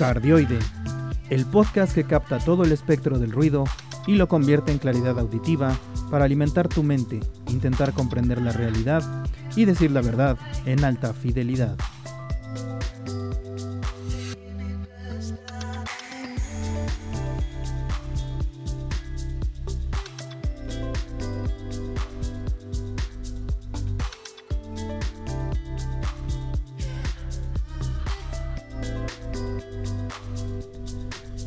[0.00, 0.58] Cardioide,
[1.28, 3.64] el podcast que capta todo el espectro del ruido
[4.06, 5.76] y lo convierte en claridad auditiva
[6.10, 9.02] para alimentar tu mente, intentar comprender la realidad
[9.56, 11.76] y decir la verdad en alta fidelidad.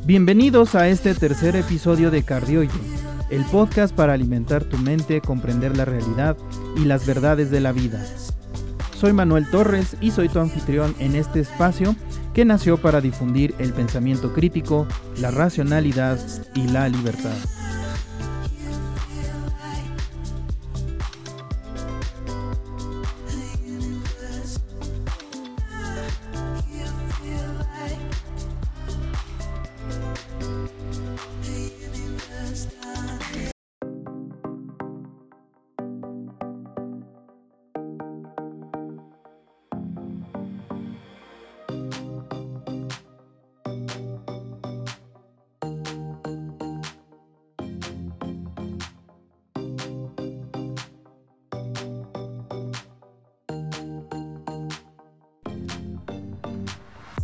[0.06, 2.74] Bienvenidos a este tercer episodio de Cardioide,
[3.30, 6.36] el podcast para alimentar tu mente, comprender la realidad
[6.76, 8.06] y las verdades de la vida.
[8.98, 11.96] Soy Manuel Torres y soy tu anfitrión en este espacio
[12.34, 14.88] que nació para difundir el pensamiento crítico,
[15.22, 16.20] la racionalidad
[16.54, 17.38] y la libertad.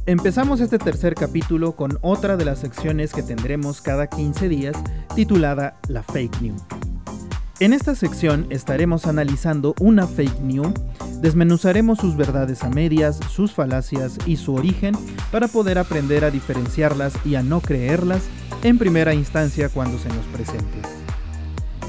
[0.09, 4.75] Empezamos este tercer capítulo con otra de las secciones que tendremos cada 15 días
[5.13, 6.63] titulada La Fake News.
[7.59, 10.73] En esta sección estaremos analizando una fake news,
[11.21, 14.95] desmenuzaremos sus verdades a medias, sus falacias y su origen
[15.31, 18.23] para poder aprender a diferenciarlas y a no creerlas
[18.63, 20.79] en primera instancia cuando se nos presente.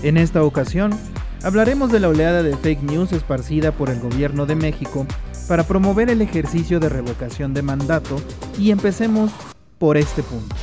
[0.02, 0.92] En esta ocasión,
[1.42, 5.06] hablaremos de la oleada de fake news esparcida por el gobierno de México
[5.50, 8.22] para promover el ejercicio de revocación de mandato
[8.56, 9.32] y empecemos
[9.78, 10.54] por este punto.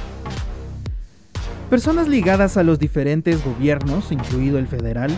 [1.70, 5.12] Personas ligadas a los diferentes gobiernos, incluido el federal,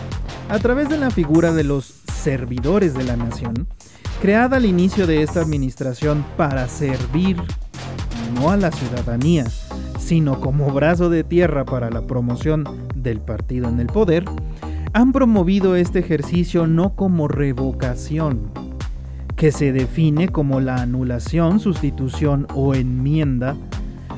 [0.48, 3.68] a través de la figura de los servidores de la nación,
[4.20, 7.36] creada al inicio de esta administración para servir
[8.34, 9.44] no a la ciudadanía,
[10.00, 12.64] sino como brazo de tierra para la promoción
[12.96, 14.24] del partido en el poder,
[14.94, 18.50] han promovido este ejercicio no como revocación,
[19.40, 23.56] que se define como la anulación, sustitución o enmienda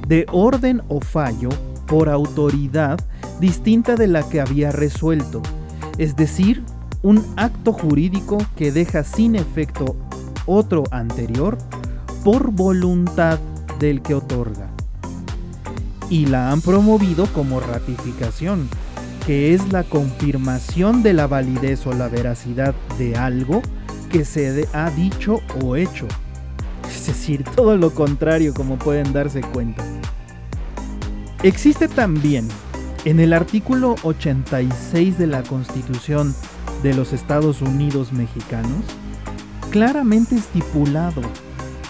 [0.08, 1.48] de orden o fallo
[1.86, 2.98] por autoridad
[3.38, 5.40] distinta de la que había resuelto,
[5.96, 6.64] es decir,
[7.04, 9.94] un acto jurídico que deja sin efecto
[10.46, 11.56] otro anterior
[12.24, 13.38] por voluntad
[13.78, 14.70] del que otorga.
[16.10, 18.68] Y la han promovido como ratificación,
[19.24, 23.62] que es la confirmación de la validez o la veracidad de algo
[24.12, 26.06] que se ha dicho o hecho.
[26.86, 29.82] Es decir, todo lo contrario como pueden darse cuenta.
[31.42, 32.46] Existe también
[33.04, 36.34] en el artículo 86 de la Constitución
[36.82, 38.84] de los Estados Unidos mexicanos,
[39.70, 41.22] claramente estipulado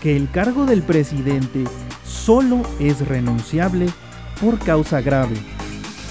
[0.00, 1.64] que el cargo del presidente
[2.04, 3.86] solo es renunciable
[4.40, 5.36] por causa grave,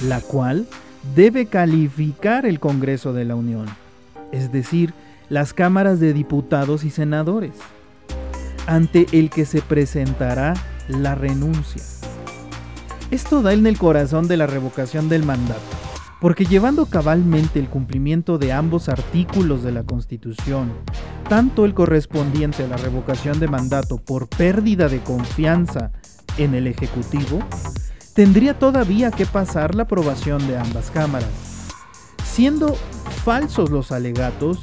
[0.08, 0.68] la cual
[1.16, 3.66] debe calificar el Congreso de la Unión,
[4.32, 4.94] es decir,
[5.32, 7.54] las cámaras de diputados y senadores,
[8.68, 10.54] ante el que se presentará
[10.90, 11.82] la renuncia.
[13.12, 15.62] Esto da en el corazón de la revocación del mandato,
[16.20, 20.74] porque llevando cabalmente el cumplimiento de ambos artículos de la Constitución,
[21.30, 25.94] tanto el correspondiente a la revocación de mandato por pérdida de confianza
[26.38, 27.40] en el Ejecutivo,
[28.14, 31.30] tendría todavía que pasar la aprobación de ambas cámaras.
[32.22, 32.76] Siendo
[33.24, 34.60] falsos los alegatos,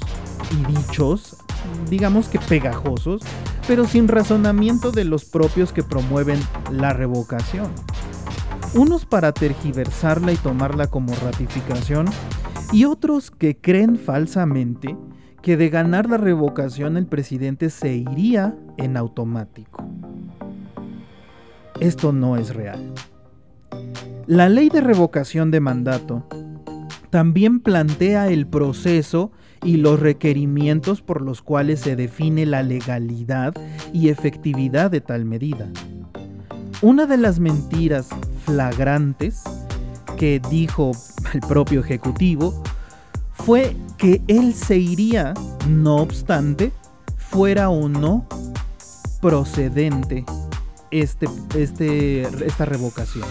[0.50, 1.37] y dichos,
[1.88, 3.22] digamos que pegajosos,
[3.66, 7.70] pero sin razonamiento de los propios que promueven la revocación.
[8.75, 12.06] Unos para tergiversarla y tomarla como ratificación,
[12.73, 14.96] y otros que creen falsamente
[15.43, 19.84] que de ganar la revocación el presidente se iría en automático.
[21.81, 22.93] Esto no es real.
[24.26, 26.26] La ley de revocación de mandato
[27.11, 29.32] también plantea el proceso
[29.62, 33.55] y los requerimientos por los cuales se define la legalidad
[33.93, 35.69] y efectividad de tal medida.
[36.81, 38.08] Una de las mentiras
[38.44, 39.43] flagrantes
[40.16, 40.93] que dijo
[41.32, 42.62] el propio Ejecutivo
[43.32, 45.34] fue que él se iría,
[45.69, 46.72] no obstante,
[47.16, 48.26] fuera o no
[49.20, 50.25] procedente
[50.90, 51.26] este,
[51.56, 53.26] este, esta revocación.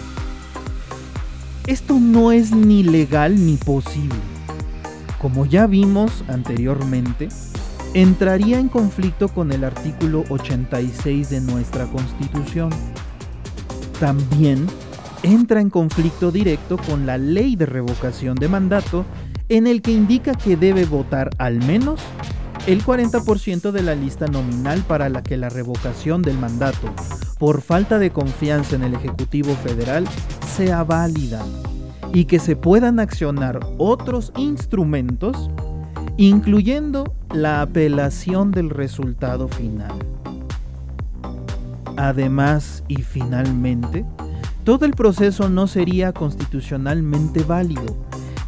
[1.66, 4.37] Esto no es ni legal ni posible
[5.18, 7.28] como ya vimos anteriormente,
[7.94, 12.70] entraría en conflicto con el artículo 86 de nuestra Constitución,
[13.98, 14.66] también
[15.22, 19.04] entra en conflicto directo con la ley de revocación de mandato
[19.48, 22.00] en el que indica que debe votar al menos
[22.66, 26.92] el 40% de la lista nominal para la que la revocación del mandato
[27.38, 30.06] por falta de confianza en el Ejecutivo Federal
[30.54, 31.44] sea válida
[32.12, 35.50] y que se puedan accionar otros instrumentos,
[36.16, 39.92] incluyendo la apelación del resultado final.
[41.96, 44.04] Además y finalmente,
[44.64, 47.96] todo el proceso no sería constitucionalmente válido,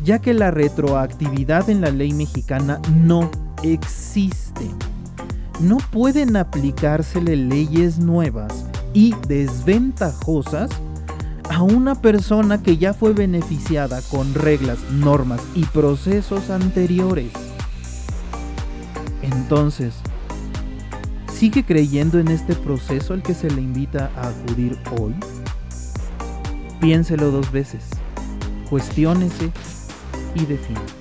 [0.03, 3.31] ya que la retroactividad en la ley mexicana no
[3.63, 4.71] existe.
[5.61, 10.71] No pueden aplicársele leyes nuevas y desventajosas
[11.51, 17.33] a una persona que ya fue beneficiada con reglas, normas y procesos anteriores.
[19.21, 19.95] Entonces,
[21.33, 25.15] ¿sigue creyendo en este proceso al que se le invita a acudir hoy?
[26.81, 27.85] Piénselo dos veces,
[28.69, 29.51] cuestiónese
[30.37, 31.00] y defina.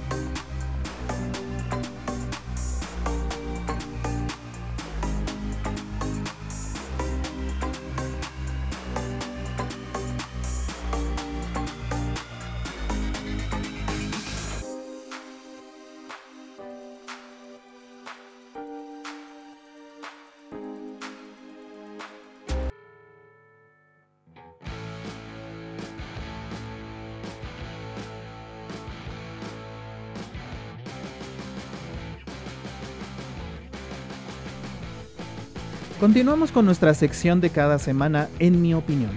[35.99, 39.11] Continuamos con nuestra sección de cada semana, en mi opinión.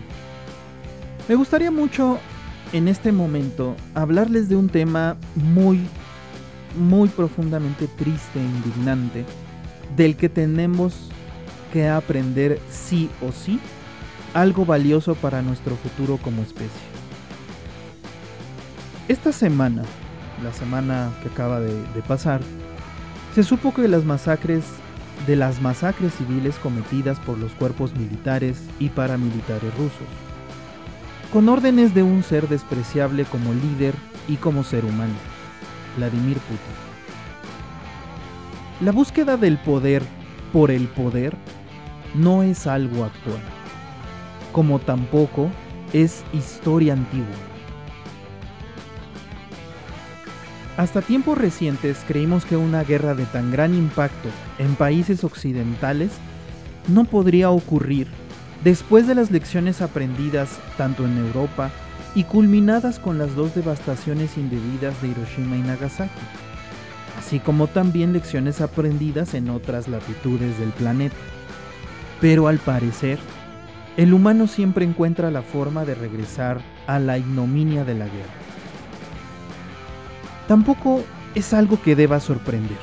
[1.29, 2.19] Me gustaría mucho
[2.73, 5.81] en este momento hablarles de un tema muy,
[6.77, 9.25] muy profundamente triste e indignante,
[9.95, 11.09] del que tenemos
[11.73, 13.61] que aprender sí o sí
[14.35, 16.83] algo valioso para nuestro futuro como especie.
[19.07, 19.85] Esta semana,
[20.43, 22.41] la semana que acaba de, de pasar,
[23.37, 24.65] se supo que las masacres
[25.27, 30.09] de las masacres civiles cometidas por los cuerpos militares y paramilitares rusos,
[31.33, 33.95] con órdenes de un ser despreciable como líder
[34.29, 35.15] y como ser humano,
[35.97, 36.59] Vladimir Putin.
[38.81, 40.03] La búsqueda del poder
[40.53, 41.37] por el poder
[42.15, 43.41] no es algo actual,
[44.53, 45.49] como tampoco
[45.93, 47.52] es historia antigua.
[50.77, 56.13] Hasta tiempos recientes creímos que una guerra de tan gran impacto en países occidentales
[56.89, 58.09] no podría ocurrir
[58.65, 61.71] después de las lecciones aprendidas tanto en Europa
[62.15, 66.11] y culminadas con las dos devastaciones indebidas de Hiroshima y Nagasaki,
[67.19, 71.17] así como también lecciones aprendidas en otras latitudes del planeta.
[72.21, 73.19] Pero al parecer,
[73.99, 78.42] el humano siempre encuentra la forma de regresar a la ignominia de la guerra
[80.53, 81.03] tampoco
[81.35, 82.77] es algo que deba sorprender.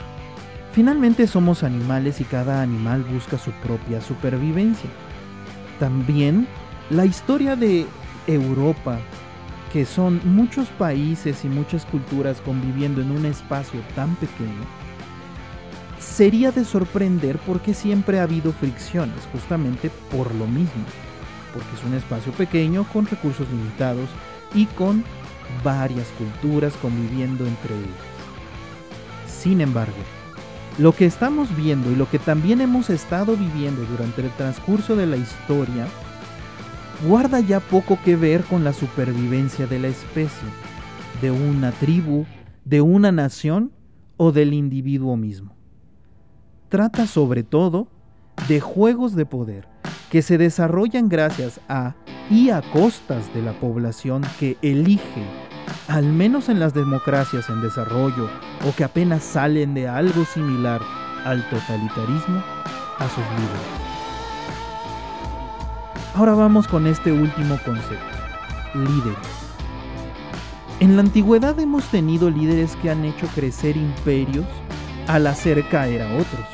[0.74, 4.90] Finalmente somos animales y cada animal busca su propia supervivencia.
[5.80, 6.48] También
[6.90, 7.86] la historia de
[8.26, 8.98] Europa,
[9.72, 14.66] que son muchos países y muchas culturas conviviendo en un espacio tan pequeño,
[16.00, 20.86] sería de sorprender porque siempre ha habido fricciones, justamente por lo mismo,
[21.54, 24.10] porque es un espacio pequeño con recursos limitados
[24.56, 25.04] y con
[25.64, 27.90] varias culturas conviviendo entre ellas.
[29.28, 29.98] Sin embargo,
[30.78, 35.06] lo que estamos viendo y lo que también hemos estado viviendo durante el transcurso de
[35.06, 35.88] la historia
[37.06, 40.48] guarda ya poco que ver con la supervivencia de la especie,
[41.22, 42.26] de una tribu,
[42.66, 43.72] de una nación
[44.18, 45.56] o del individuo mismo.
[46.70, 47.88] Trata sobre todo
[48.48, 49.68] de juegos de poder
[50.10, 51.96] que se desarrollan gracias a
[52.30, 55.24] y a costas de la población que elige,
[55.88, 58.30] al menos en las democracias en desarrollo
[58.68, 60.82] o que apenas salen de algo similar
[61.26, 62.44] al totalitarismo,
[63.00, 63.90] a sus líderes.
[66.16, 68.18] Ahora vamos con este último concepto,
[68.76, 69.18] líderes.
[70.80, 74.46] En la antigüedad hemos tenido líderes que han hecho crecer imperios
[75.08, 76.46] al hacer caer a otros,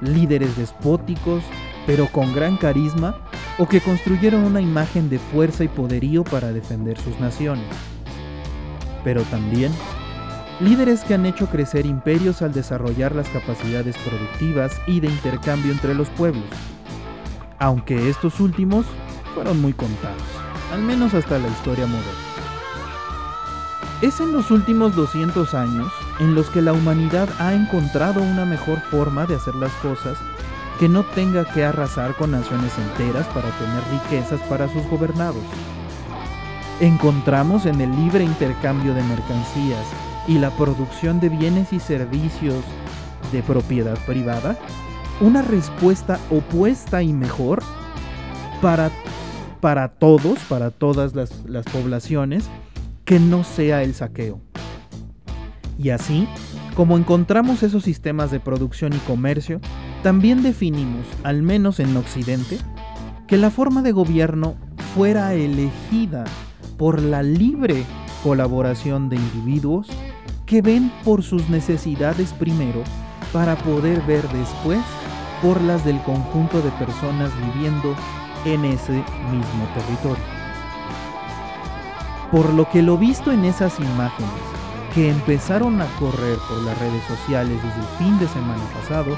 [0.00, 1.42] líderes despóticos
[1.86, 3.14] pero con gran carisma,
[3.58, 7.66] o que construyeron una imagen de fuerza y poderío para defender sus naciones.
[9.02, 9.72] Pero también
[10.60, 15.94] líderes que han hecho crecer imperios al desarrollar las capacidades productivas y de intercambio entre
[15.94, 16.44] los pueblos,
[17.58, 18.86] aunque estos últimos
[19.34, 20.22] fueron muy contados,
[20.72, 22.36] al menos hasta la historia moderna.
[24.02, 28.78] Es en los últimos 200 años en los que la humanidad ha encontrado una mejor
[28.80, 30.18] forma de hacer las cosas
[30.78, 35.42] que no tenga que arrasar con naciones enteras para tener riquezas para sus gobernados.
[36.80, 39.86] Encontramos en el libre intercambio de mercancías
[40.28, 42.62] y la producción de bienes y servicios
[43.32, 44.56] de propiedad privada
[45.20, 47.62] una respuesta opuesta y mejor
[48.60, 48.90] para,
[49.60, 52.48] para todos, para todas las, las poblaciones,
[53.04, 54.40] que no sea el saqueo.
[55.78, 56.28] Y así,
[56.74, 59.60] como encontramos esos sistemas de producción y comercio,
[60.02, 62.58] también definimos, al menos en Occidente,
[63.26, 64.54] que la forma de gobierno
[64.94, 66.24] fuera elegida
[66.78, 67.84] por la libre
[68.22, 69.88] colaboración de individuos
[70.46, 72.82] que ven por sus necesidades primero
[73.32, 74.80] para poder ver después
[75.42, 77.94] por las del conjunto de personas viviendo
[78.44, 80.24] en ese mismo territorio.
[82.30, 84.30] Por lo que lo visto en esas imágenes
[84.94, 89.16] que empezaron a correr por las redes sociales desde el fin de semana pasado,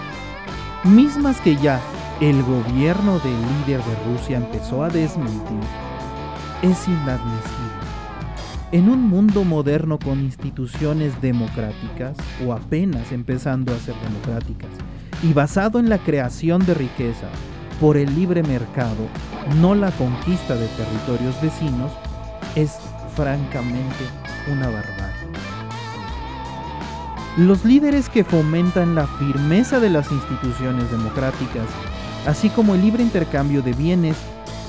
[0.85, 1.81] mismas que ya
[2.21, 5.61] el gobierno del líder de Rusia empezó a desmentir,
[6.63, 7.79] es inadmisible.
[8.71, 12.17] En un mundo moderno con instituciones democráticas,
[12.47, 14.71] o apenas empezando a ser democráticas,
[15.23, 17.29] y basado en la creación de riqueza
[17.81, 19.09] por el libre mercado,
[19.61, 21.91] no la conquista de territorios vecinos,
[22.55, 22.79] es
[23.17, 24.05] francamente
[24.53, 25.18] una barbarie.
[27.39, 31.67] Los líderes que fomentan la firmeza de las instituciones democráticas,
[32.27, 34.17] así como el libre intercambio de bienes,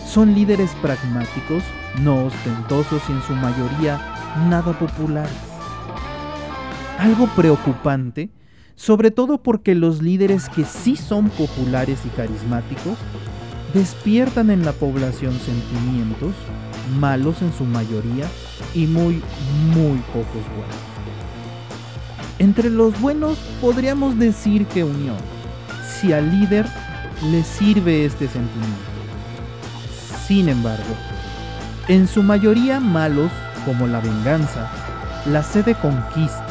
[0.07, 1.63] son líderes pragmáticos,
[2.01, 3.99] no ostentosos y en su mayoría
[4.49, 5.33] nada populares.
[6.99, 8.29] Algo preocupante
[8.79, 12.97] sobre todo porque los líderes que sí son populares y carismáticos
[13.73, 16.33] despiertan en la población sentimientos,
[16.97, 18.25] malos en su mayoría
[18.73, 19.21] y muy,
[19.75, 20.88] muy pocos buenos.
[22.39, 25.17] Entre los buenos podríamos decir que unión,
[25.85, 26.65] si al líder
[27.29, 28.77] le sirve este sentimiento.
[30.25, 30.95] Sin embargo,
[31.89, 33.29] en su mayoría malos
[33.65, 34.71] como la venganza,
[35.25, 36.47] la sed de conquista,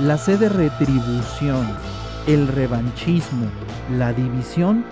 [0.00, 1.66] la sed de retribución,
[2.26, 3.46] el revanchismo,
[3.96, 4.84] la división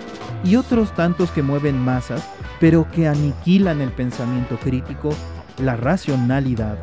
[0.43, 2.23] y otros tantos que mueven masas,
[2.59, 5.13] pero que aniquilan el pensamiento crítico,
[5.61, 6.79] la racionalidad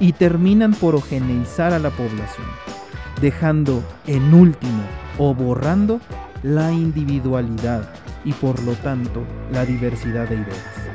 [0.00, 2.46] y terminan por hogeneizar a la población,
[3.20, 4.82] dejando en último
[5.18, 6.00] o borrando
[6.42, 7.88] la individualidad
[8.24, 9.22] y por lo tanto
[9.52, 10.90] la diversidad de ideas.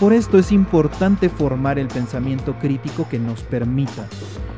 [0.00, 4.06] Por esto es importante formar el pensamiento crítico que nos permita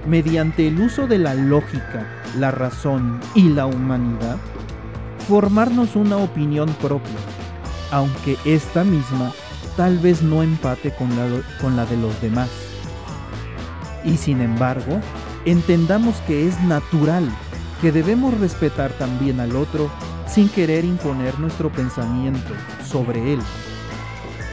[0.07, 4.37] mediante el uso de la lógica, la razón y la humanidad,
[5.29, 7.15] formarnos una opinión propia,
[7.93, 9.33] aunque esta misma
[9.77, 12.51] tal vez no empate con la, con la de los demás.
[14.05, 15.01] Y sin embargo,
[15.51, 17.29] entendamos que es natural,
[17.81, 19.91] que debemos respetar también al otro
[20.27, 22.53] sin querer imponer nuestro pensamiento
[22.87, 23.41] sobre él.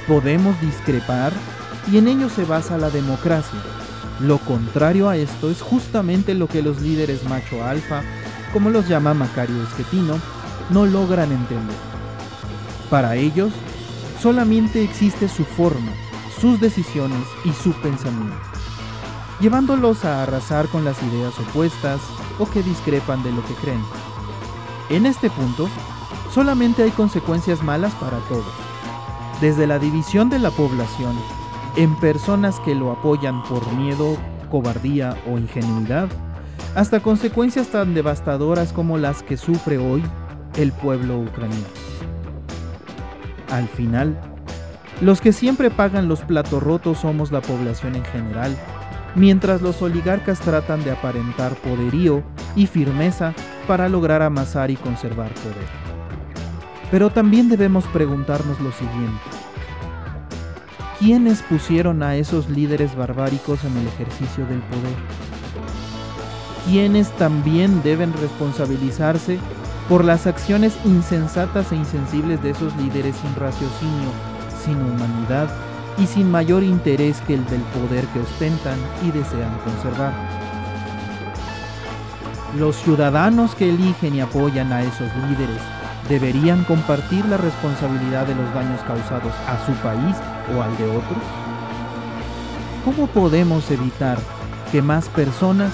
[0.07, 1.33] Podemos discrepar
[1.91, 3.59] y en ello se basa la democracia
[4.21, 8.01] lo contrario a esto es justamente lo que los líderes macho alfa,
[8.53, 10.17] como los llama Macario Esquetino,
[10.69, 11.75] no logran entender.
[12.89, 13.51] Para ellos,
[14.21, 15.91] solamente existe su forma,
[16.39, 18.37] sus decisiones y su pensamiento,
[19.39, 22.01] llevándolos a arrasar con las ideas opuestas
[22.39, 23.83] o que discrepan de lo que creen.
[24.89, 25.67] En este punto,
[26.31, 28.45] solamente hay consecuencias malas para todos,
[29.41, 31.15] desde la división de la población
[31.75, 34.17] en personas que lo apoyan por miedo,
[34.49, 36.07] cobardía o ingenuidad,
[36.73, 40.03] hasta consecuencias tan devastadoras como las que sufre hoy
[40.55, 41.65] el pueblo ucraniano.
[43.51, 44.17] Al final,
[45.01, 48.55] los que siempre pagan los platos rotos somos la población en general,
[49.15, 52.23] mientras los oligarcas tratan de aparentar poderío
[52.55, 53.33] y firmeza
[53.67, 55.85] para lograr amasar y conservar poder.
[56.91, 59.21] Pero también debemos preguntarnos lo siguiente.
[60.99, 64.95] ¿Quiénes pusieron a esos líderes barbáricos en el ejercicio del poder?
[66.65, 69.37] ¿Quiénes también deben responsabilizarse
[69.89, 74.09] por las acciones insensatas e insensibles de esos líderes sin raciocinio,
[74.63, 75.49] sin humanidad
[75.97, 80.13] y sin mayor interés que el del poder que ostentan y desean conservar?
[82.57, 85.61] Los ciudadanos que eligen y apoyan a esos líderes
[86.09, 90.15] deberían compartir la responsabilidad de los daños causados a su país
[90.55, 91.23] o al de otros?
[92.83, 94.17] ¿Cómo podemos evitar
[94.71, 95.71] que más personas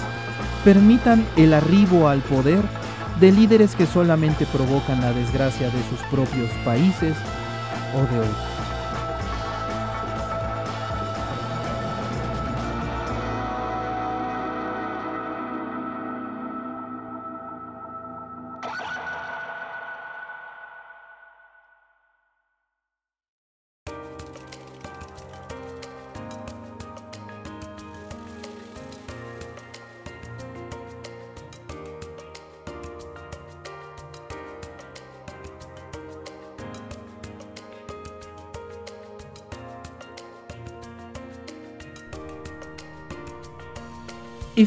[0.64, 2.62] permitan el arribo al poder
[3.20, 7.16] de líderes que solamente provocan la desgracia de sus propios países
[7.94, 8.61] o de otros?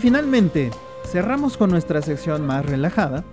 [0.05, 0.71] Finalmente,
[1.07, 3.25] cerramos con nuestra sección más relajada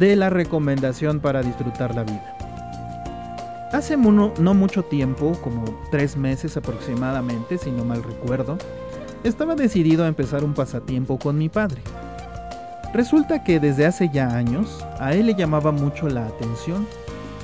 [0.00, 3.68] de la recomendación para disfrutar la vida.
[3.72, 8.58] Hace no mucho tiempo, como tres meses aproximadamente, si no mal recuerdo,
[9.22, 11.82] estaba decidido a empezar un pasatiempo con mi padre.
[12.92, 16.84] Resulta que desde hace ya años a él le llamaba mucho la atención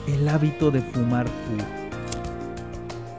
[0.09, 1.84] el hábito de fumar puro.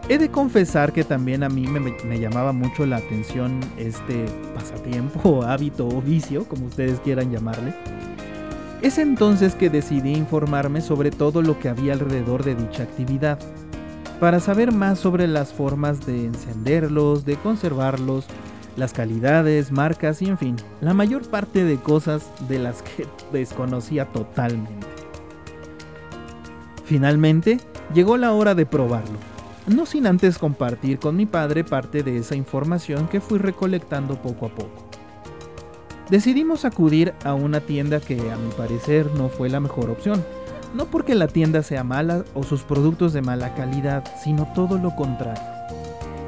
[0.07, 5.88] He de confesar que también a mí me, llamaba mucho la atención este pasatiempo, hábito
[5.88, 7.74] o vicio, como ustedes quieran llamarle.
[8.83, 13.39] Es entonces que decidí informarme sobre todo lo que había alrededor de dicha actividad,
[14.19, 18.27] para saber más sobre las formas de encenderlos, de conservarlos,
[18.77, 24.05] las calidades, marcas y en fin, la mayor parte de cosas de las que desconocía
[24.05, 24.85] totalmente.
[26.83, 27.59] Finalmente,
[27.95, 29.17] llegó la hora de probarlo,
[29.67, 34.48] no sin antes compartir con mi padre parte de esa información que fui recolectando poco
[34.48, 34.89] a poco.
[36.10, 40.24] Decidimos acudir a una tienda que a mi parecer no fue la mejor opción,
[40.75, 44.95] no porque la tienda sea mala o sus productos de mala calidad, sino todo lo
[44.95, 45.41] contrario.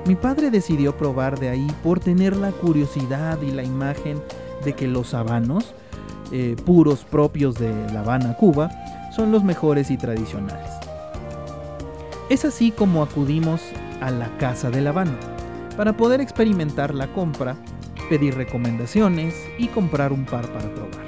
[0.08, 4.20] Mi padre decidió probar de ahí por tener la curiosidad y la imagen
[4.63, 5.75] de que los habanos,
[6.32, 8.72] eh, puros propios de La Habana, Cuba,
[9.15, 10.87] son los mejores y tradicionales.
[12.29, 13.62] Es así como acudimos
[14.01, 15.17] a la Casa de La Habana
[15.77, 17.55] para poder experimentar la compra
[18.09, 21.07] pedir recomendaciones y comprar un par para probar.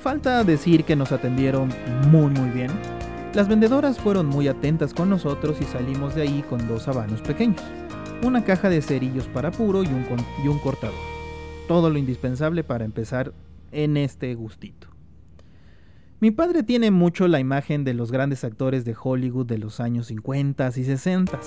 [0.00, 1.72] Falta decir que nos atendieron
[2.10, 2.70] muy muy bien.
[3.34, 7.62] Las vendedoras fueron muy atentas con nosotros y salimos de ahí con dos habanos pequeños,
[8.22, 10.94] una caja de cerillos para puro y un cortador.
[11.68, 13.32] Todo lo indispensable para empezar
[13.72, 14.85] en este gustito.
[16.18, 20.06] Mi padre tiene mucho la imagen de los grandes actores de Hollywood de los años
[20.06, 21.38] 50 y 60,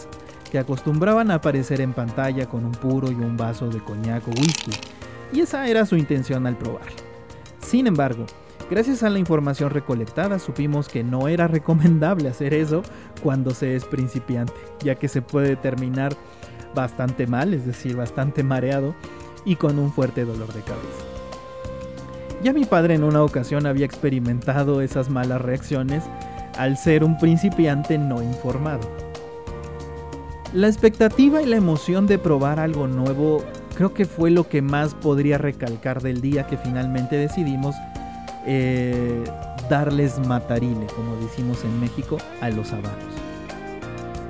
[0.51, 4.31] que acostumbraban a aparecer en pantalla con un puro y un vaso de coñac o
[4.31, 4.71] whisky,
[5.33, 6.85] y esa era su intención al probar.
[7.59, 8.27] Sin embargo,
[8.69, 12.83] gracias a la información recolectada supimos que no era recomendable hacer eso
[13.23, 14.53] cuando se es principiante,
[14.83, 16.15] ya que se puede terminar
[16.75, 18.93] bastante mal, es decir, bastante mareado
[19.45, 21.18] y con un fuerte dolor de cabeza.
[22.43, 26.03] Ya mi padre en una ocasión había experimentado esas malas reacciones
[26.57, 28.89] al ser un principiante no informado.
[30.53, 33.43] La expectativa y la emoción de probar algo nuevo
[33.75, 37.75] creo que fue lo que más podría recalcar del día que finalmente decidimos
[38.45, 39.23] eh,
[39.69, 43.13] darles matarile, como decimos en México, a los habanos.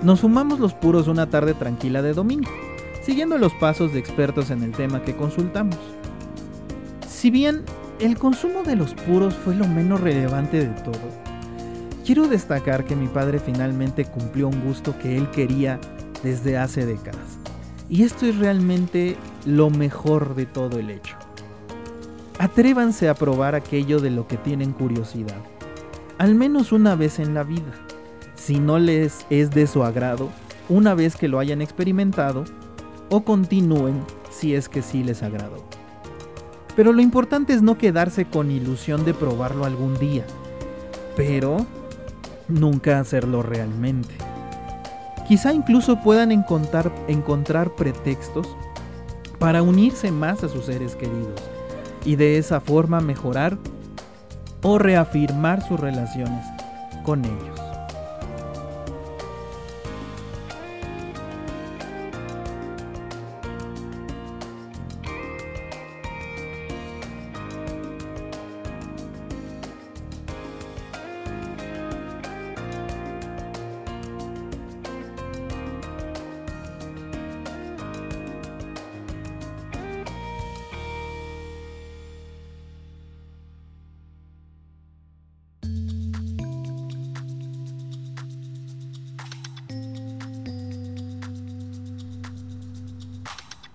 [0.03, 2.49] Nos fumamos los puros una tarde tranquila de domingo,
[3.03, 5.77] siguiendo los pasos de expertos en el tema que consultamos.
[7.07, 7.63] Si bien
[7.99, 11.29] el consumo de los puros fue lo menos relevante de todo.
[12.05, 15.79] Quiero destacar que mi padre finalmente cumplió un gusto que él quería
[16.23, 17.37] desde hace décadas.
[17.89, 21.17] Y esto es realmente lo mejor de todo el hecho.
[22.37, 25.41] Atrévanse a probar aquello de lo que tienen curiosidad,
[26.17, 27.73] al menos una vez en la vida.
[28.35, 30.29] Si no les es de su agrado,
[30.69, 32.45] una vez que lo hayan experimentado,
[33.09, 35.78] o continúen si es que sí les agradó.
[36.79, 40.23] Pero lo importante es no quedarse con ilusión de probarlo algún día,
[41.17, 41.57] pero
[42.47, 44.15] nunca hacerlo realmente.
[45.27, 48.47] Quizá incluso puedan encontrar, encontrar pretextos
[49.39, 51.41] para unirse más a sus seres queridos
[52.05, 53.57] y de esa forma mejorar
[54.61, 56.45] o reafirmar sus relaciones
[57.03, 57.68] con ellos.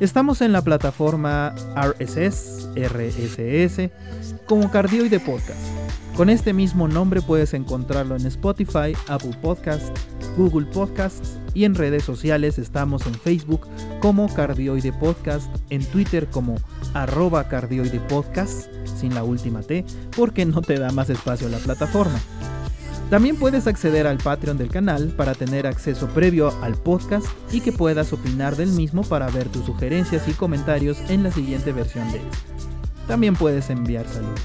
[0.00, 3.90] Estamos en la plataforma RSS, RSS,
[4.46, 5.60] como Cardioide Podcast.
[6.16, 9.92] Con este mismo nombre puedes encontrarlo en Spotify, Apple Podcasts,
[10.38, 13.68] Google Podcasts y en redes sociales estamos en Facebook
[14.00, 16.56] como Cardioide Podcast, en Twitter como
[16.94, 19.84] arroba cardioide podcast, sin la última T,
[20.16, 22.18] porque no te da más espacio la plataforma.
[23.10, 27.72] También puedes acceder al Patreon del canal para tener acceso previo al podcast y que
[27.72, 32.18] puedas opinar del mismo para ver tus sugerencias y comentarios en la siguiente versión de
[32.18, 32.38] este.
[33.08, 34.40] También puedes enviar saludos.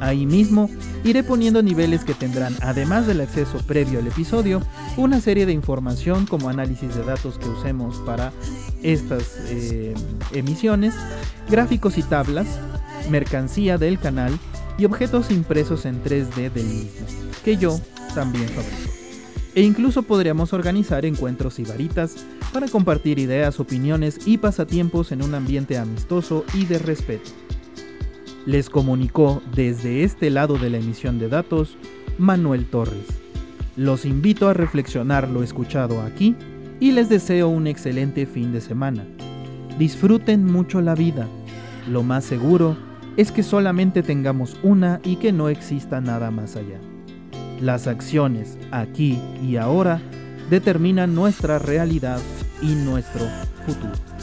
[0.00, 0.70] Ahí mismo
[1.04, 4.62] iré poniendo niveles que tendrán, además del acceso previo al episodio,
[4.96, 8.32] una serie de información como análisis de datos que usemos para
[8.82, 9.92] estas eh,
[10.32, 10.94] emisiones,
[11.50, 12.46] gráficos y tablas,
[13.10, 14.38] mercancía del canal
[14.78, 17.06] y objetos impresos en 3D del mismo
[17.44, 17.78] que yo
[18.14, 18.92] también fabrico.
[19.54, 25.34] E incluso podríamos organizar encuentros y varitas para compartir ideas, opiniones y pasatiempos en un
[25.34, 27.30] ambiente amistoso y de respeto.
[28.44, 31.76] Les comunicó desde este lado de la emisión de datos
[32.18, 33.06] Manuel Torres.
[33.76, 36.34] Los invito a reflexionar lo escuchado aquí
[36.80, 39.06] y les deseo un excelente fin de semana.
[39.78, 41.28] Disfruten mucho la vida.
[41.88, 42.76] Lo más seguro
[43.16, 46.78] es que solamente tengamos una y que no exista nada más allá.
[47.60, 50.00] Las acciones aquí y ahora
[50.50, 52.20] determinan nuestra realidad
[52.60, 53.22] y nuestro
[53.64, 54.15] futuro.